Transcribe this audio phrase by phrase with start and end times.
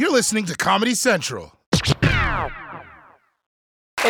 [0.00, 1.52] You're listening to Comedy Central.
[1.74, 1.82] It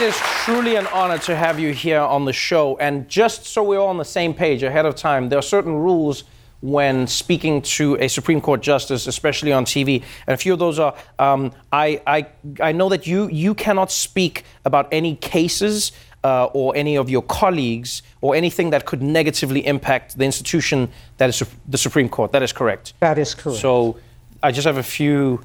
[0.04, 2.78] is truly an honor to have you here on the show.
[2.78, 5.74] And just so we're all on the same page ahead of time, there are certain
[5.74, 6.22] rules
[6.60, 10.04] when speaking to a Supreme Court justice, especially on TV.
[10.28, 12.26] And a few of those are um, I, I,
[12.60, 15.90] I know that you, you cannot speak about any cases
[16.22, 21.30] uh, or any of your colleagues or anything that could negatively impact the institution that
[21.30, 22.30] is the Supreme Court.
[22.30, 22.92] That is correct.
[23.00, 23.60] That is correct.
[23.60, 23.96] So
[24.40, 25.42] I just have a few.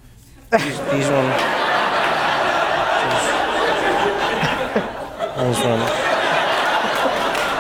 [0.52, 1.36] These, these ones.
[5.36, 5.92] These ones.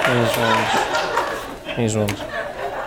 [0.05, 1.77] These ones.
[1.77, 2.21] These ones.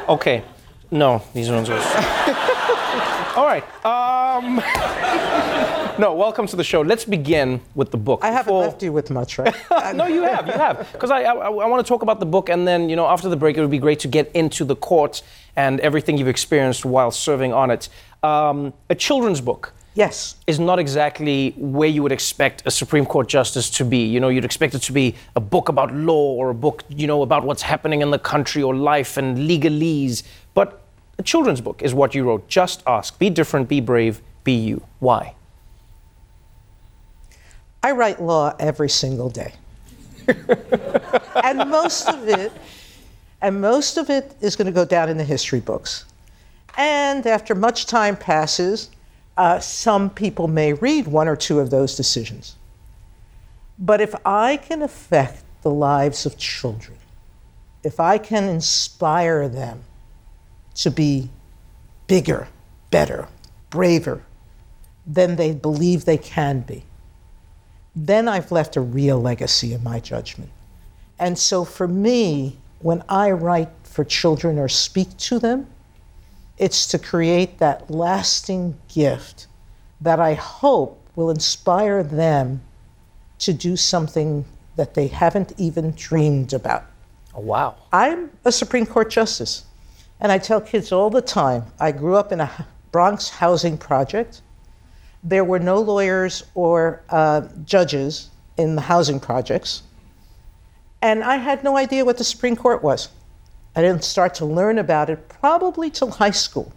[0.09, 0.45] Okay.
[0.91, 1.79] No, these ones are.
[3.37, 3.65] All right.
[3.85, 4.57] Um,
[5.99, 6.81] no, welcome to the show.
[6.81, 8.21] Let's begin with the book.
[8.23, 9.55] I haven't Before- left you with much, right?
[9.95, 10.91] no, you have, you have.
[10.93, 13.29] Because I, I, I want to talk about the book, and then, you know, after
[13.29, 15.23] the break, it would be great to get into the court
[15.57, 17.89] and everything you've experienced while serving on it.
[18.23, 20.37] Um, a children's book yes.
[20.47, 24.07] is not exactly where you would expect a Supreme Court justice to be.
[24.07, 27.07] You know, you'd expect it to be a book about law or a book, you
[27.07, 30.23] know, about what's happening in the country or life and legalese.
[30.55, 30.81] But
[31.19, 32.49] a children's book is what you wrote.
[32.49, 33.19] Just ask.
[33.19, 34.83] Be different, be brave, be you.
[35.01, 35.35] Why?
[37.83, 39.53] I write law every single day.
[41.43, 42.53] and most of it,
[43.43, 46.05] and most of it is going to go down in the history books.
[46.77, 48.91] And after much time passes,
[49.39, 52.57] uh, some people may read one or two of those decisions.
[53.79, 56.99] But if I can affect the lives of children,
[57.85, 59.85] if I can inspire them
[60.75, 61.31] to be
[62.09, 62.49] bigger,
[62.91, 63.29] better,
[63.71, 64.25] braver
[65.07, 66.83] than they believe they can be,
[67.95, 70.51] then I've left a real legacy in my judgment.
[71.17, 75.69] And so for me, when I write for children or speak to them,
[76.59, 79.47] it's to create that lasting gift
[80.01, 82.61] that I hope will inspire them
[83.41, 84.45] to do something
[84.77, 86.85] that they haven't even dreamed about.
[87.35, 87.77] Oh, wow.
[87.93, 89.65] I'm a Supreme Court justice.
[90.21, 94.43] And I tell kids all the time I grew up in a Bronx housing project.
[95.23, 99.83] There were no lawyers or uh, judges in the housing projects.
[101.03, 103.09] And I had no idea what the Supreme Court was.
[103.79, 106.73] I didn't start to learn about it probably till high school,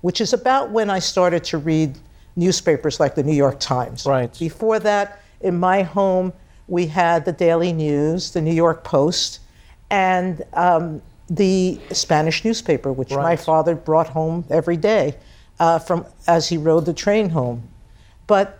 [0.00, 1.96] which is about when I started to read
[2.34, 4.04] newspapers like the New York Times.
[4.04, 4.36] Right.
[4.36, 6.32] Before that, in my home,
[6.66, 9.38] we had the Daily News, the New York Post,
[9.90, 15.14] and um, the Spanish newspaper, which my father brought home every day
[15.60, 17.62] uh, from as he rode the train home.
[18.26, 18.58] But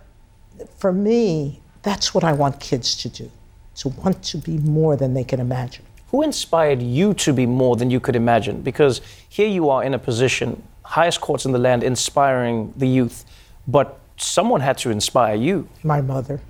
[0.77, 3.29] for me, that's what I want kids to do,
[3.75, 5.83] to want to be more than they can imagine.
[6.11, 8.61] Who inspired you to be more than you could imagine?
[8.61, 8.99] Because
[9.29, 13.23] here you are in a position, highest courts in the land, inspiring the youth,
[13.65, 15.69] but someone had to inspire you.
[15.83, 16.41] my mother.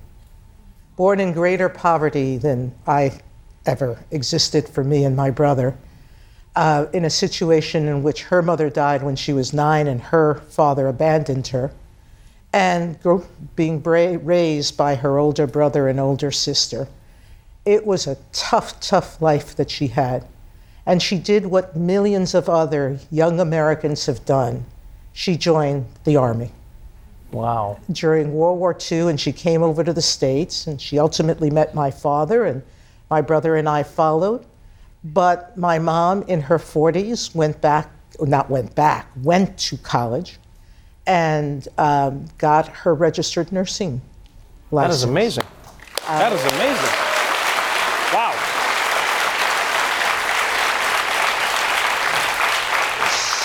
[0.96, 3.20] Born in greater poverty than I
[3.66, 5.78] ever existed for me and my brother,
[6.56, 10.36] uh, in a situation in which her mother died when she was nine and her
[10.50, 11.72] father abandoned her,
[12.52, 12.98] and
[13.56, 16.88] being bra- raised by her older brother and older sister.
[17.66, 20.26] It was a tough, tough life that she had.
[20.86, 24.66] And she did what millions of other young Americans have done.
[25.14, 26.52] She joined the Army
[27.32, 27.78] Wow.
[27.92, 31.76] during World War II, and she came over to the States, and she ultimately met
[31.76, 32.64] my father, and
[33.10, 34.44] my brother and I followed.
[35.04, 37.90] But my mom, in her 40s, went back,
[38.20, 40.38] not went back, went to college
[41.08, 44.02] and um, got her registered nursing
[44.70, 44.96] That license.
[44.98, 45.44] is amazing.
[46.08, 46.90] that is amazing.
[48.14, 48.38] Wow.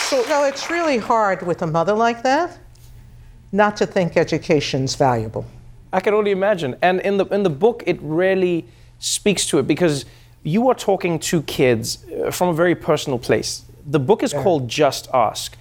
[0.09, 2.59] So it's really hard with a mother like that
[3.53, 5.45] not to think education's valuable.
[5.93, 6.77] I can only imagine.
[6.83, 8.67] And in the in the book, it really
[8.99, 10.05] speaks to it because
[10.43, 13.65] you are talking to kids uh, from a very personal place.
[13.87, 15.57] The book is called Just Ask,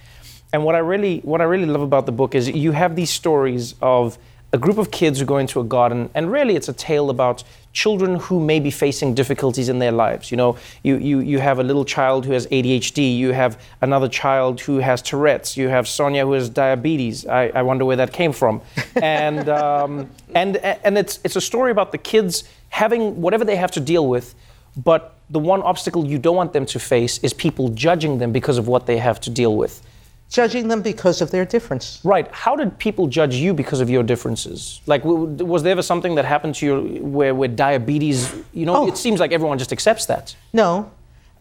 [0.52, 3.10] and what I really what I really love about the book is you have these
[3.10, 4.18] stories of
[4.56, 7.44] a group of kids who go into a garden, and really it's a tale about
[7.74, 10.30] children who may be facing difficulties in their lives.
[10.30, 14.08] You know, you, you, you have a little child who has ADHD, you have another
[14.08, 17.26] child who has Tourette's, you have Sonia who has diabetes.
[17.26, 18.60] I, I wonder where that came from.
[19.02, 23.70] And, um, and, and it's, it's a story about the kids having whatever they have
[23.72, 24.34] to deal with,
[24.74, 28.56] but the one obstacle you don't want them to face is people judging them because
[28.56, 29.82] of what they have to deal with.
[30.28, 32.00] Judging them because of their difference.
[32.02, 32.28] Right.
[32.32, 34.80] How did people judge you because of your differences?
[34.86, 38.88] Like, was there ever something that happened to you where, where diabetes, you know, Oh.
[38.88, 40.34] it seems like everyone just accepts that.
[40.52, 40.90] No,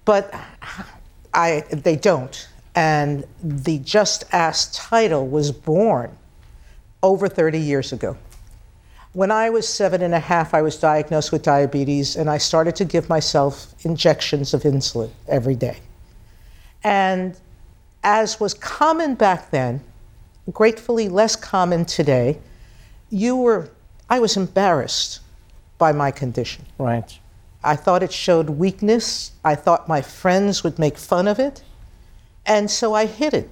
[0.06, 0.32] but
[1.34, 2.48] I, they don't.
[2.76, 6.12] And the Just Ask title was born
[7.02, 8.16] over 30 years ago.
[9.14, 12.76] When I was seven and a half, I was diagnosed with diabetes, and I started
[12.76, 15.78] to give myself injections of insulin every day.
[16.84, 17.36] And
[18.06, 19.82] as was common back then,
[20.54, 22.38] gratefully less common today,
[23.10, 23.70] you were,
[24.10, 25.22] I was embarrassed
[25.80, 26.64] by my condition.
[26.78, 27.20] Right.
[27.64, 29.32] I thought it showed weakness.
[29.44, 31.64] I thought my friends would make fun of it.
[32.46, 33.50] And so I hid it.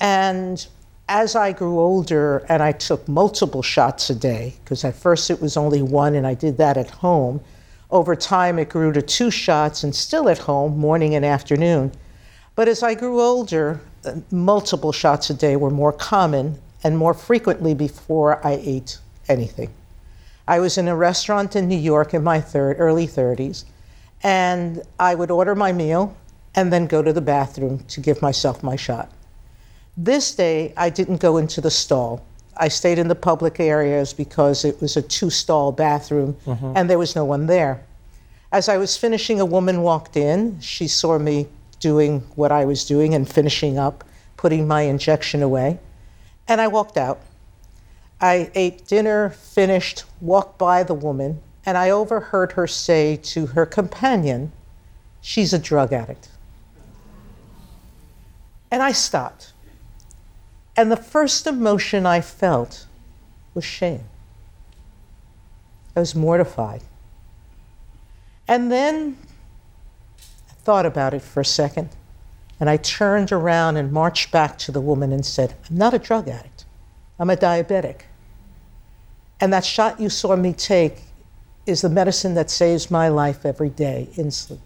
[0.00, 0.66] And
[1.08, 5.40] as I grew older and I took multiple shots a day, because at first it
[5.40, 7.40] was only one and I did that at home,
[7.92, 11.92] over time it grew to two shots and still at home, morning and afternoon.
[12.56, 17.12] But as I grew older, uh, multiple shots a day were more common and more
[17.12, 18.98] frequently before I ate
[19.28, 19.70] anything.
[20.48, 23.64] I was in a restaurant in New York in my third, early 30s,
[24.22, 26.16] and I would order my meal
[26.54, 29.10] and then go to the bathroom to give myself my shot.
[29.94, 32.24] This day, I didn't go into the stall.
[32.56, 36.36] I stayed in the public areas because it was a two stall bathroom
[36.74, 37.82] and there was no one there.
[38.50, 40.58] As I was finishing, a woman walked in.
[40.60, 41.48] She saw me
[41.80, 44.04] doing what I was doing and finishing up,
[44.36, 45.78] putting my injection away,
[46.48, 47.20] and I walked out.
[48.20, 53.66] I ate dinner, finished, walked by the woman, and I overheard her say to her
[53.66, 54.52] companion,
[55.20, 56.28] She's a drug addict.
[58.70, 59.52] And I stopped.
[60.76, 62.86] And the first emotion I felt
[63.54, 64.04] was shame.
[65.96, 66.82] I was mortified.
[68.46, 69.16] And then
[70.66, 71.88] thought about it for a second,
[72.58, 75.98] and I turned around and marched back to the woman and said, I'm not a
[76.00, 76.64] drug addict,
[77.20, 78.00] I'm a diabetic.
[79.40, 81.02] And that shot you saw me take
[81.66, 84.58] is the medicine that saves my life every day insulin.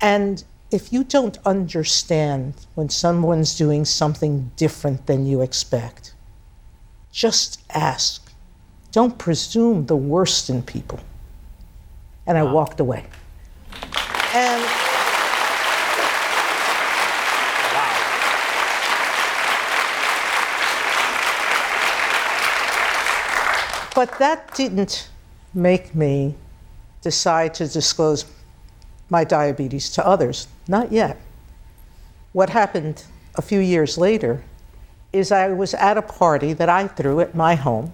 [0.00, 0.42] And
[0.72, 6.14] if you don't understand when someone's doing something different than you expect,
[7.12, 8.32] just ask.
[8.90, 10.98] Don't presume the worst in people.
[12.26, 13.04] And I walked away.
[14.34, 14.92] And
[23.94, 25.10] But that didn't
[25.52, 26.34] make me
[27.02, 28.24] decide to disclose
[29.10, 30.48] my diabetes to others.
[30.66, 31.20] Not yet.
[32.32, 34.42] What happened a few years later
[35.12, 37.92] is I was at a party that I threw at my home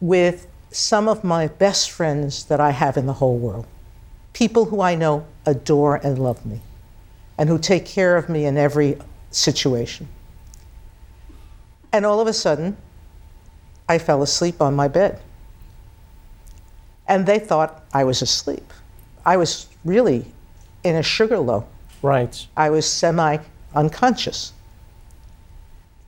[0.00, 3.66] with some of my best friends that I have in the whole world.
[4.32, 6.60] People who I know adore and love me
[7.38, 8.98] and who take care of me in every
[9.30, 10.08] situation.
[11.92, 12.76] And all of a sudden,
[13.88, 15.20] I fell asleep on my bed.
[17.06, 18.72] And they thought I was asleep.
[19.24, 20.26] I was really
[20.82, 21.66] in a sugar low.
[22.00, 22.46] Right.
[22.56, 23.38] I was semi
[23.74, 24.52] unconscious.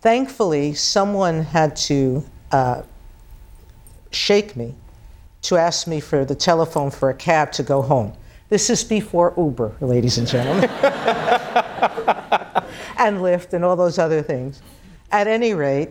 [0.00, 2.82] Thankfully, someone had to uh,
[4.11, 4.75] shake me
[5.44, 8.12] to ask me for the telephone for a cab to go home.
[8.49, 10.70] This is before Uber, ladies and gentlemen,
[12.99, 14.61] and Lyft and all those other things.
[15.12, 15.91] At any rate,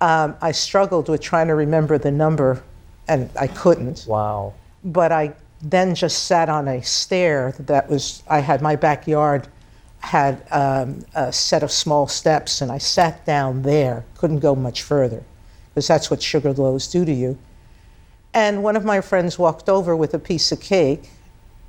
[0.00, 2.62] um, I struggled with trying to remember the number,
[3.08, 4.54] and I couldn't Wow.
[4.84, 9.48] but I then just sat on a stair that was I had my backyard
[10.00, 14.82] had um, a set of small steps and I sat down there couldn't go much
[14.82, 15.22] further
[15.70, 17.38] because that's what sugar lows do to you
[18.36, 21.10] and one of my friends walked over with a piece of cake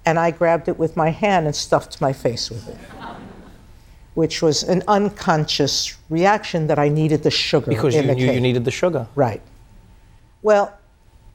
[0.05, 2.77] and I grabbed it with my hand and stuffed my face with it
[4.17, 8.33] which was an unconscious reaction that I needed the sugar Because you knew cake.
[8.33, 9.05] you needed the sugar.
[9.13, 9.43] Right.
[10.41, 10.75] Well,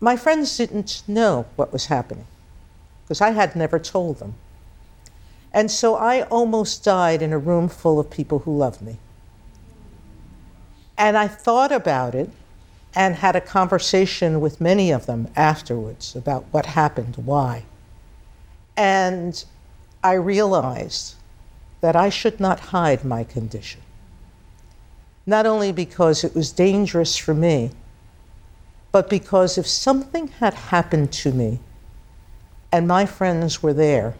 [0.00, 2.26] my friends didn't know what was happening
[3.04, 4.34] because I had never told them.
[5.52, 8.96] And so I almost died in a room full of people who loved me.
[10.98, 12.30] And I thought about it
[12.94, 17.64] and had a conversation with many of them afterwards about what happened, why.
[18.76, 19.44] And
[20.04, 21.14] I realized
[21.80, 23.80] that I should not hide my condition.
[25.26, 27.70] Not only because it was dangerous for me,
[28.90, 31.60] but because if something had happened to me
[32.70, 34.14] and my friends were there,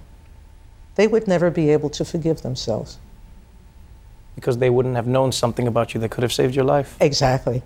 [0.94, 2.98] they would never be able to forgive themselves.
[4.34, 6.96] Because they wouldn't have known something about you that could have saved your life.
[7.00, 7.62] Exactly.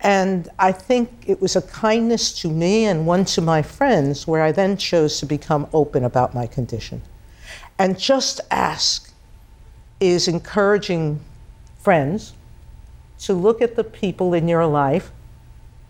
[0.00, 4.42] And I think it was a kindness to me and one to my friends where
[4.42, 7.02] I then chose to become open about my condition.
[7.78, 9.12] And just ask
[10.00, 11.20] is encouraging
[11.78, 12.34] friends
[13.20, 15.10] to look at the people in your life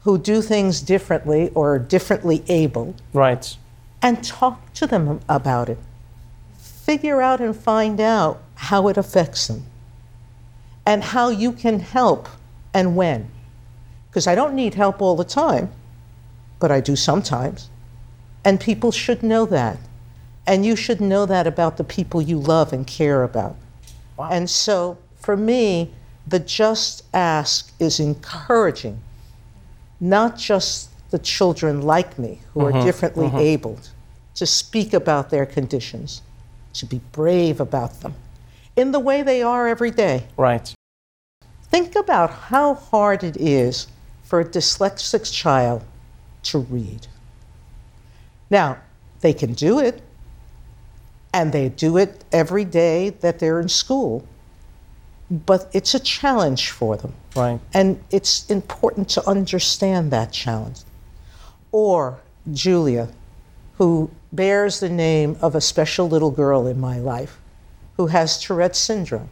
[0.03, 3.57] who do things differently or are differently able Right.
[4.01, 5.79] and talk to them about it.
[6.57, 9.65] Figure out and find out how it affects them
[10.87, 12.29] and how you can help
[12.73, 13.29] and when.
[14.17, 15.71] Because I don't need help all the time,
[16.59, 17.69] but I do sometimes.
[18.47, 19.77] And people should know that.
[20.47, 23.57] And you should know that about the people you love and care about.
[24.17, 24.31] Wow.
[24.33, 25.91] And so for me,
[26.27, 28.99] the just ask is encouraging
[30.01, 32.87] not just the children like me who are mm-hmm.
[32.87, 33.37] differently mm-hmm.
[33.37, 33.91] abled
[34.37, 36.23] to speak about their conditions,
[36.73, 38.15] to be brave about them
[38.77, 40.25] in the way they are every day.
[40.39, 40.73] Right.
[41.65, 43.89] Think about how hard it is
[44.27, 45.85] for a dyslexic child
[46.43, 47.07] to read.
[48.51, 48.79] Now,
[49.21, 50.03] they can do it,
[51.33, 54.27] and they do it every day that they're in school,
[55.31, 57.15] but it's a challenge for them.
[57.35, 57.61] Right.
[57.73, 60.81] And it's important to understand that challenge.
[61.71, 62.19] Or
[62.53, 63.09] Julia,
[63.79, 67.39] who bears the name of a special little girl in my life
[67.97, 69.29] who has Tourette's syndrome.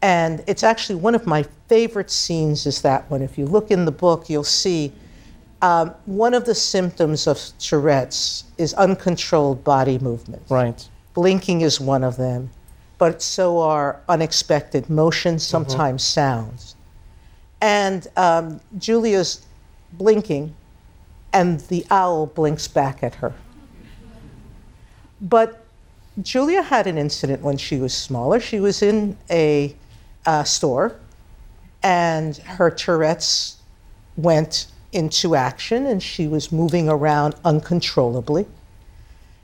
[0.00, 3.22] And it's actually one of my favorite scenes is that one.
[3.22, 4.92] If you look in the book, you'll see
[5.62, 10.50] um, one of the symptoms of Tourette's is uncontrolled body movements.
[10.50, 10.88] Right.
[11.14, 12.50] Blinking is one of them,
[12.98, 16.76] but so are unexpected motions, sometimes sounds.
[17.60, 19.46] And um, Julia's
[19.94, 20.54] blinking,
[21.32, 23.32] and the owl blinks back at her.
[25.20, 25.64] But
[26.20, 28.38] Julia had an incident when she was smaller.
[28.38, 29.74] She was in a
[30.26, 30.96] uh, store,
[31.84, 33.58] and her Tourette's
[34.16, 38.46] went into action, and she was moving around uncontrollably.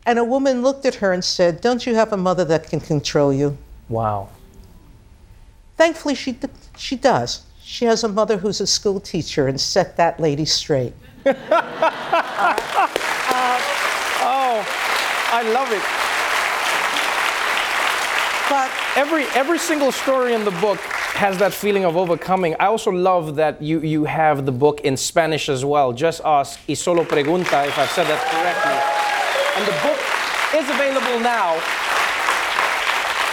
[0.06, 2.80] And a woman looked at her and said, Don't you have a mother that can
[2.80, 3.58] control you?
[3.88, 4.30] Wow.
[5.76, 6.38] Thankfully, she,
[6.76, 7.42] she does.
[7.62, 10.94] She has a mother who's a school teacher and set that lady straight.
[13.32, 13.56] Oh,
[14.22, 14.66] oh,
[15.32, 15.82] I love it.
[18.50, 20.80] But Every every single story in the book
[21.12, 22.54] has that feeling of overcoming.
[22.58, 25.92] I also love that you you have the book in Spanish as well.
[25.92, 28.78] Just ask y solo pregunta if I've said that correctly.
[29.56, 30.00] And the book
[30.54, 31.54] is available now.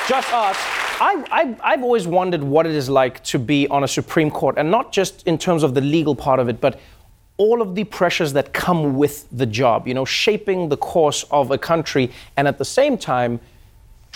[0.07, 0.59] Just ask.
[0.99, 4.55] I, I, I've always wondered what it is like to be on a Supreme Court,
[4.57, 6.79] and not just in terms of the legal part of it, but
[7.37, 11.51] all of the pressures that come with the job, you know, shaping the course of
[11.51, 13.39] a country, and at the same time,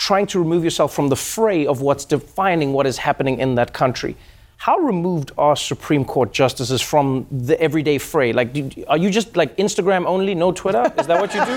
[0.02, 3.72] trying to remove yourself from the fray of what's defining what is happening in that
[3.72, 4.16] country.
[4.56, 8.32] How removed are Supreme Court justices from the everyday fray?
[8.32, 10.92] Like, do, are you just like Instagram only, no Twitter?
[10.98, 11.54] Is that what you do?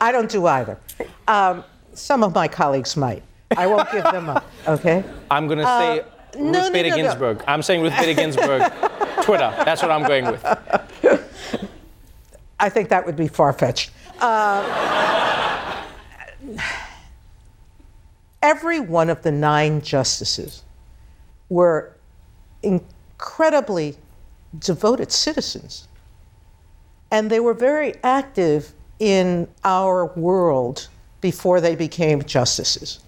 [0.00, 0.78] I don't do either.
[1.26, 3.24] Um, some of my colleagues might.
[3.56, 5.02] I won't give them up, okay?
[5.28, 6.06] I'm going to say Ruth
[6.36, 7.02] Uh, no, no, Bader no, no.
[7.02, 7.44] Ginsburg.
[7.48, 8.62] I'm saying Ruth Bader Ginsburg,
[9.22, 9.52] Twitter.
[9.64, 10.44] That's what I'm going with.
[12.60, 13.90] I think that would be far fetched.
[14.20, 14.62] Uh,
[18.42, 20.62] every one of the nine justices
[21.48, 21.96] were
[22.62, 23.96] incredibly
[24.58, 25.88] devoted citizens.
[27.10, 30.88] And they were very active in our world
[31.20, 33.00] before they became justices.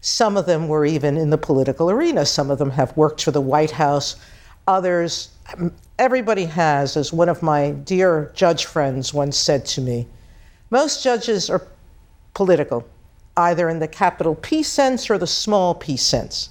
[0.00, 2.26] Some of them were even in the political arena.
[2.26, 4.16] Some of them have worked for the White House.
[4.68, 5.30] Others,
[5.98, 10.06] everybody has, as one of my dear judge friends once said to me,
[10.70, 11.62] most judges are
[12.34, 12.86] political,
[13.36, 16.50] either in the capital P sense or the small p sense.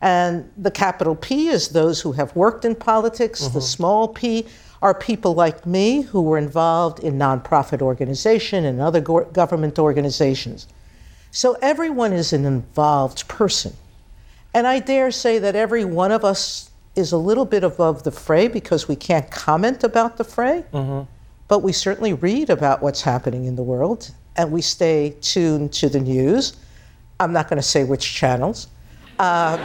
[0.00, 3.40] And the capital P is those who have worked in politics.
[3.40, 3.60] The mm-hmm.
[3.60, 4.46] small p
[4.82, 10.66] are people like me who were involved in nonprofit organization and other go- government organizations.
[11.30, 13.74] So everyone is an involved person.
[14.52, 18.10] And I dare say that every one of us is a little bit above the
[18.10, 21.08] fray because we can't comment about the fray, mm-hmm.
[21.46, 25.88] but we certainly read about what's happening in the world and we stay tuned to
[25.88, 26.54] the news.
[27.20, 28.66] I'm not going to say which channels,
[29.18, 29.56] uh,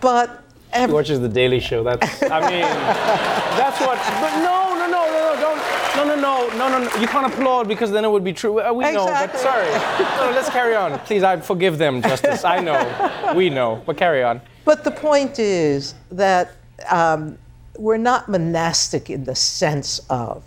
[0.00, 1.82] but He ev- watches The Daily Show.
[1.82, 3.98] That's, I mean, that's what.
[3.98, 5.62] But no, no, no, no, no, don't.
[5.96, 7.00] No, no, no, no, no, no.
[7.00, 8.60] You can't applaud because then it would be true.
[8.60, 9.66] Uh, We know, but sorry.
[9.98, 10.98] No, let's carry on.
[11.00, 12.44] Please, I forgive them, Justice.
[12.44, 13.32] I know.
[13.34, 13.82] We know.
[13.86, 14.40] But carry on.
[14.64, 16.52] But the point is that
[16.90, 17.38] um,
[17.78, 20.44] we're not monastic in the sense of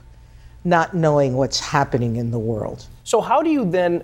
[0.64, 2.86] not knowing what's happening in the world.
[3.10, 4.04] So how do you then,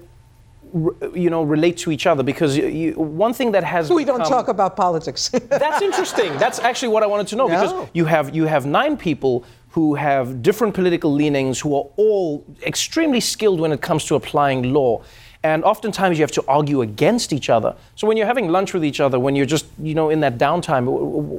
[1.13, 2.23] you know, relate to each other?
[2.23, 5.29] Because you, one thing that has We don't become- talk about politics.
[5.63, 6.35] That's interesting.
[6.39, 9.43] That's actually what I wanted to know because you have you have nine people
[9.75, 14.73] who have different political leanings who are all extremely skilled when it comes to applying
[14.73, 15.03] law.
[15.43, 17.75] And oftentimes you have to argue against each other.
[17.95, 20.39] So when you're having lunch with each other, when you're just, you know, in that
[20.39, 20.85] downtime,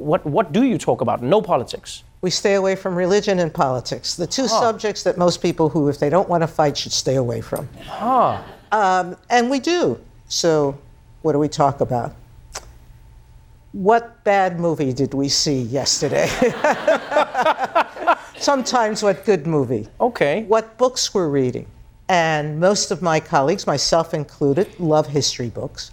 [0.07, 1.21] what what do you talk about?
[1.21, 2.03] No politics.
[2.21, 5.99] We stay away from religion and politics, the two subjects that most people who, if
[5.99, 7.69] they don't want to fight, should stay away from.
[8.71, 9.99] Um, and we do.
[10.27, 10.77] So,
[11.21, 12.15] what do we talk about?
[13.77, 16.27] what bad movie did we see yesterday?
[18.37, 19.87] Sometimes what good movie?
[20.01, 20.43] Okay.
[20.43, 21.67] What books we're reading.
[22.09, 25.91] And most of my colleagues, myself included, love history books.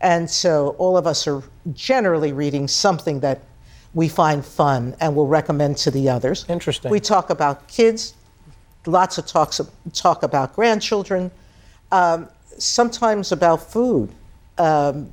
[0.00, 3.40] And so all of us are generally reading something that
[3.94, 6.44] we find fun and will recommend to the others.
[6.48, 6.90] Interesting.
[6.90, 8.14] We talk about kids,
[8.86, 9.60] lots of talks
[9.92, 11.30] talk about grandchildren,
[11.92, 14.10] um, sometimes about food.
[14.58, 15.10] Um,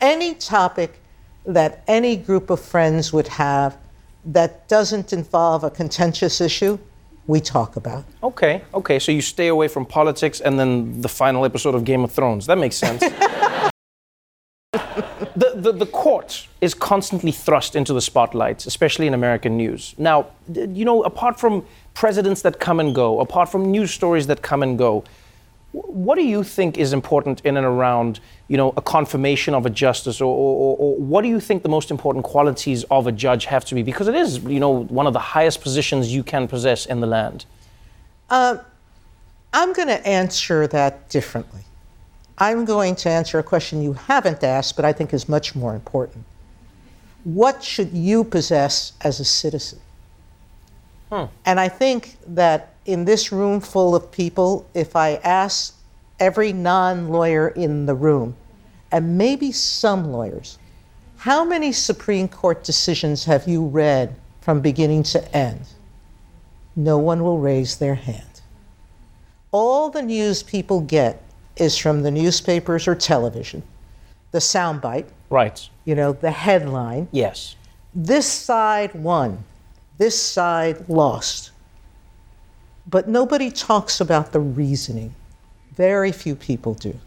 [0.00, 1.00] any topic
[1.46, 3.76] that any group of friends would have
[4.24, 6.78] that doesn't involve a contentious issue,
[7.26, 8.04] we talk about.
[8.22, 8.98] Okay, okay.
[8.98, 12.46] So you stay away from politics and then the final episode of Game of Thrones.
[12.46, 13.02] That makes sense.
[15.40, 19.94] the, the, the court is constantly thrust into the spotlight, especially in American news.
[19.96, 24.42] Now, you know, apart from presidents that come and go, apart from news stories that
[24.42, 25.04] come and go,
[25.72, 29.70] what do you think is important in and around, you know, a confirmation of a
[29.70, 33.46] justice, or, or, or what do you think the most important qualities of a judge
[33.46, 33.82] have to be?
[33.82, 37.06] Because it is, you know, one of the highest positions you can possess in the
[37.06, 37.46] land.
[38.28, 38.58] Uh,
[39.52, 41.62] I'm going to answer that differently.
[42.40, 45.74] I'm going to answer a question you haven't asked, but I think is much more
[45.74, 46.24] important.
[47.22, 49.78] What should you possess as a citizen?
[51.10, 51.24] Hmm.
[51.44, 55.76] And I think that in this room full of people, if I ask
[56.18, 58.34] every non lawyer in the room,
[58.90, 60.58] and maybe some lawyers,
[61.18, 65.60] how many Supreme Court decisions have you read from beginning to end?
[66.74, 68.30] No one will raise their hand
[69.52, 71.22] all the news people get
[71.60, 73.62] is from the newspapers or television,
[74.32, 75.68] the soundbite, Right.
[75.84, 77.08] you know, the headline.
[77.12, 77.54] Yes.
[77.94, 79.44] This side won,
[79.98, 81.50] this side lost.
[82.88, 85.14] But nobody talks about the reasoning.
[85.76, 86.98] Very few people do.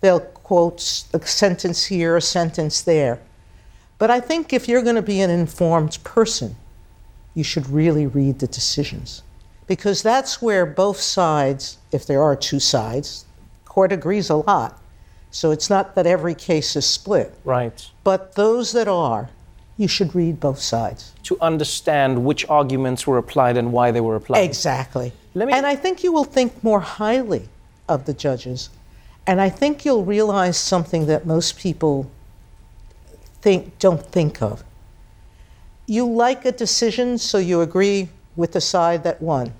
[0.00, 3.18] They'll quote a sentence here, a sentence there.
[3.98, 6.56] But I think if you're going to be an informed person,
[7.34, 9.22] you should really read the decisions.
[9.66, 13.23] Because that's where both sides, if there are two sides,
[13.74, 14.80] court agrees a lot.
[15.32, 17.34] So it's not that every case is split.
[17.44, 17.90] Right.
[18.04, 19.30] But those that are,
[19.76, 21.12] you should read both sides.
[21.24, 24.44] To understand which arguments were applied and why they were applied.
[24.44, 25.12] Exactly.
[25.34, 27.48] Me- and I think you will think more highly
[27.88, 28.70] of the judges.
[29.26, 32.08] And I think you'll realize something that most people
[33.42, 34.62] think don't think of.
[35.86, 39.52] You like a decision, so you agree with the side that won.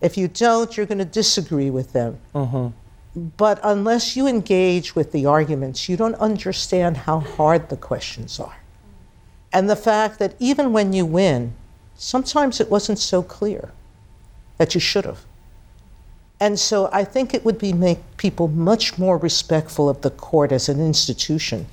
[0.00, 2.18] If you don't, you're going to disagree with them.
[2.32, 2.68] Mm-hmm.
[3.16, 8.58] But unless you engage with the arguments, you don't understand how hard the questions are.
[9.54, 11.54] And the fact that even when you win,
[11.96, 13.72] sometimes it wasn't so clear
[14.58, 15.20] that you should have.
[16.38, 20.52] And so I think it would be make people much more respectful of the court
[20.52, 21.66] as an institution,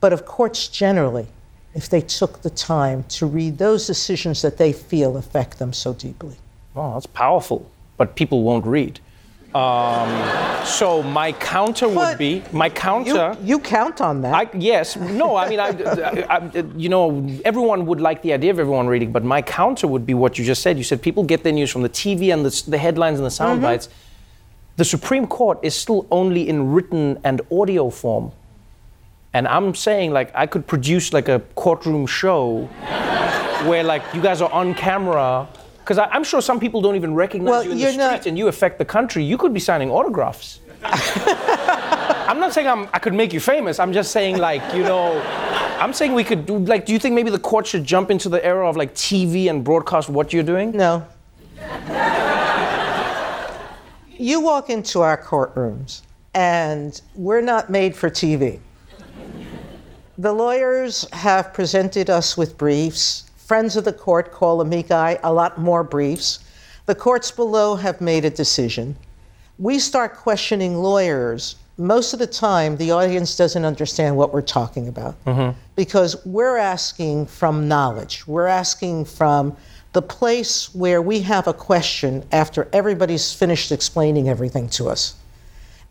[0.00, 1.26] but of courts generally,
[1.74, 5.92] if they took the time to read those decisions that they feel affect them so
[5.92, 6.36] deeply.
[6.76, 9.00] Oh, that's powerful, but people won't read.
[9.54, 13.36] Um, so my counter would But be my counter.
[13.42, 14.34] you count on that.
[14.34, 18.50] I, yes, no, I mean, I, I, I- you know, everyone would like the idea
[18.50, 20.76] of everyone reading, but my counter would be what you just said.
[20.78, 23.30] You said people get their news from the TV and the, the headlines and the
[23.30, 23.62] sound Mm-hmm.
[23.66, 23.88] bites.
[24.76, 28.32] The Supreme Court is still only in written and audio form.
[29.32, 32.64] And I'm saying, like, I could produce like a courtroom show
[33.68, 35.46] where, like, you guys are on camera.
[35.84, 38.38] Because I'm sure some people don't even recognize Well, you in the street not- and
[38.38, 39.22] you affect the country.
[39.22, 40.60] You could be signing autographs.
[40.82, 43.78] I'm not saying I'm, I could make you famous.
[43.78, 45.20] I'm just saying, like, you know,
[45.78, 48.30] I'm saying we could do, like, do you think maybe the court should jump into
[48.30, 50.72] the era of, like, TV and broadcast what you're doing?
[50.72, 51.06] No.
[54.16, 56.00] you walk into our courtrooms,
[56.32, 58.58] and we're not made for TV.
[60.16, 63.30] The lawyers have presented us with briefs.
[63.44, 66.38] Friends of the court call amici a lot more briefs.
[66.86, 68.96] The courts below have made a decision.
[69.58, 71.56] We start questioning lawyers.
[71.76, 75.58] Most of the time, the audience doesn't understand what we're talking about mm-hmm.
[75.76, 78.26] because we're asking from knowledge.
[78.26, 79.54] We're asking from
[79.92, 85.16] the place where we have a question after everybody's finished explaining everything to us.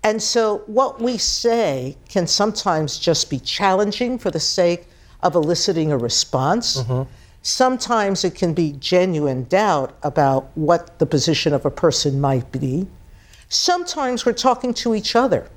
[0.02, 4.88] And so, what we say can sometimes just be challenging for the sake
[5.22, 6.78] of eliciting a response.
[6.82, 7.10] Mm-hmm.
[7.46, 12.88] Sometimes it can be genuine doubt about what the position of a person might be.
[13.50, 15.50] Sometimes we're talking to each other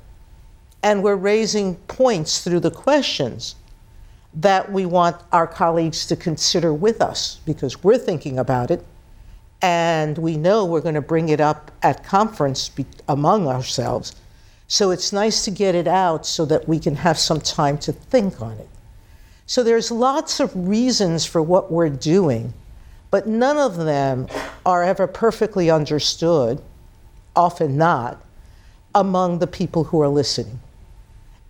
[0.83, 3.55] and we're raising points through the questions
[4.33, 8.85] that we want our colleagues to consider with us because we're thinking about it
[9.61, 14.13] and we know we're going to bring it up at conference be- among ourselves.
[14.67, 17.93] So it's nice to get it out so that we can have some time to
[17.93, 18.67] think on it.
[19.47, 22.53] So there's lots of reasons for what we're doing,
[23.09, 24.27] but none of them
[24.65, 26.61] are ever perfectly understood,
[27.33, 28.21] often not,
[28.93, 30.59] among the people who are listening.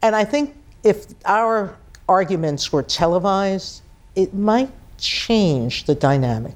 [0.03, 1.75] And I think if our
[2.07, 3.81] arguments were televised,
[4.15, 6.53] it might change the dynamic.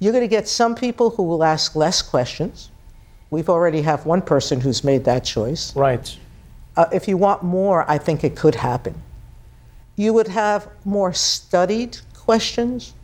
[0.00, 2.70] You're going to get some people who will ask less questions.
[3.30, 5.76] We've already have one person who's made that choice.
[5.76, 6.16] Right.
[6.76, 9.00] Uh, if you want more, I think it could happen.
[10.00, 12.94] You would have more studied questions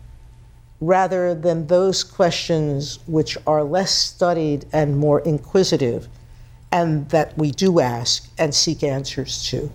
[0.80, 6.08] rather than those questions which are less studied and more inquisitive
[6.72, 9.70] and that we do ask and seek answers to.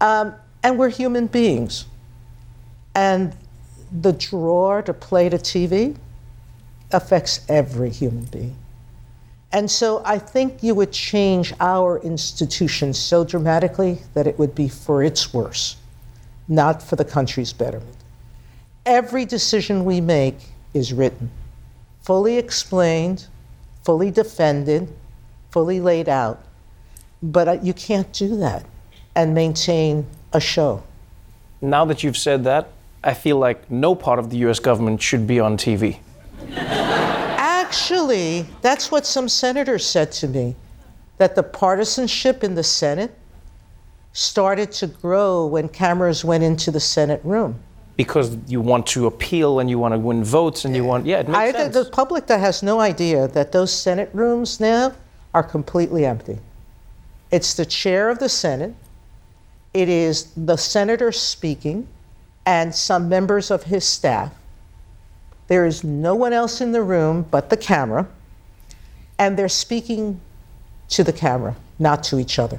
[0.00, 1.84] Um, and we're human beings.
[2.94, 3.36] And
[4.00, 5.98] the drawer to play to TV
[6.92, 8.56] affects every human being.
[9.52, 14.70] And so I think you would change our institution so dramatically that it would be
[14.70, 15.76] for its worse,
[16.48, 17.96] not for the country's betterment.
[18.84, 20.36] Every decision we make
[20.74, 21.30] is written,
[22.02, 23.26] fully explained,
[23.84, 24.88] fully defended,
[25.50, 26.44] fully laid out.
[27.22, 28.64] But uh, you can't do that
[29.14, 30.82] and maintain a show.
[31.60, 32.68] Now that you've said that,
[33.04, 35.98] I feel like no part of the US government should be on TV.
[36.56, 40.54] Actually, that's what some senators said to me
[41.18, 43.16] that the partisanship in the Senate
[44.12, 47.58] started to grow when cameras went into the Senate room.
[47.96, 51.20] Because you want to appeal and you want to win votes and you want, yeah,
[51.20, 51.74] it makes I, sense.
[51.74, 54.94] the public that has no idea that those Senate rooms now
[55.34, 56.38] are completely empty.
[57.30, 58.74] It's the chair of the Senate,
[59.72, 61.88] it is the senator speaking,
[62.44, 64.34] and some members of his staff.
[65.48, 68.06] There is no one else in the room but the camera,
[69.18, 70.20] and they're speaking
[70.90, 72.58] to the camera, not to each other.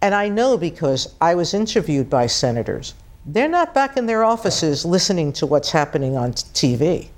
[0.00, 2.94] And I know because I was interviewed by senators.
[3.26, 7.08] They're not back in their offices listening to what's happening on TV.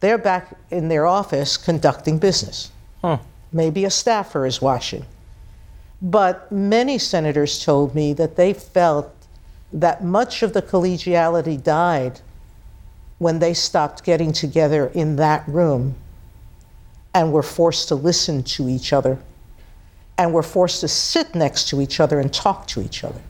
[0.00, 2.70] They're back in their office conducting business.
[3.02, 3.18] Huh.
[3.52, 5.04] Maybe a staffer is watching.
[6.02, 9.12] But many senators told me that they felt
[9.72, 12.20] that much of the collegiality died
[13.18, 15.94] when they stopped getting together in that room
[17.14, 19.18] and were forced to listen to each other
[20.20, 23.22] and were forced to sit next to each other and talk to each other.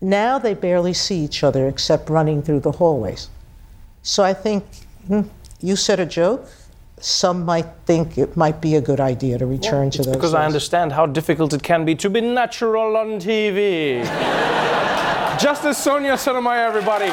[0.00, 3.28] Now they barely see each other except running through the hallways.
[4.02, 4.64] So I think
[5.06, 5.20] hmm,
[5.60, 6.48] you said a joke.
[6.98, 10.16] Some might think it might be a good idea to return to those.
[10.16, 14.02] because I understand how difficult it can be to be natural on TV.
[15.38, 17.12] Justice Sonia Sotomayor, everybody.